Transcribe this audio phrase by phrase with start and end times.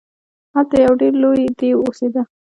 [0.55, 2.21] هلته یو ډیر لوی دیو اوسیده.